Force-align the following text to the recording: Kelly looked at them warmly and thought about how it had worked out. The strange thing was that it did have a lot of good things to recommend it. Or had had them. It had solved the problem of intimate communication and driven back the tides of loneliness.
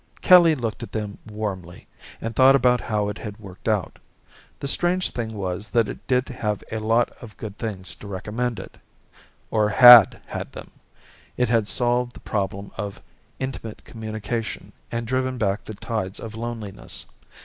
Kelly 0.21 0.55
looked 0.55 0.81
at 0.81 0.93
them 0.93 1.19
warmly 1.27 1.85
and 2.19 2.35
thought 2.35 2.55
about 2.55 2.81
how 2.81 3.07
it 3.07 3.19
had 3.19 3.37
worked 3.37 3.67
out. 3.67 3.99
The 4.59 4.67
strange 4.67 5.11
thing 5.11 5.35
was 5.35 5.67
that 5.67 5.87
it 5.87 6.07
did 6.07 6.27
have 6.29 6.63
a 6.71 6.79
lot 6.79 7.11
of 7.21 7.37
good 7.37 7.55
things 7.59 7.93
to 7.97 8.07
recommend 8.07 8.57
it. 8.59 8.79
Or 9.51 9.69
had 9.69 10.19
had 10.25 10.53
them. 10.53 10.71
It 11.37 11.49
had 11.49 11.67
solved 11.67 12.13
the 12.15 12.19
problem 12.19 12.71
of 12.77 13.03
intimate 13.37 13.83
communication 13.85 14.73
and 14.91 15.05
driven 15.05 15.37
back 15.37 15.65
the 15.65 15.75
tides 15.75 16.19
of 16.19 16.33
loneliness. 16.33 17.05